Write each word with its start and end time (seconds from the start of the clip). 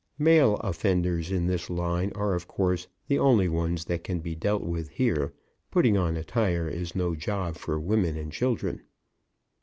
Male 0.17 0.55
offenders 0.63 1.31
in 1.31 1.45
this 1.45 1.69
line 1.69 2.11
are, 2.15 2.33
of 2.33 2.47
course, 2.47 2.87
the 3.07 3.19
only 3.19 3.47
ones 3.47 3.85
that 3.85 4.03
can 4.03 4.19
be 4.19 4.33
dealt 4.33 4.63
with 4.63 4.89
here; 4.89 5.31
putting 5.69 5.95
on 5.95 6.17
a 6.17 6.23
tire 6.23 6.67
is 6.67 6.95
no 6.95 7.13
job 7.13 7.55
for 7.55 7.79
women 7.79 8.17
and 8.17 8.31
children. 8.31 8.81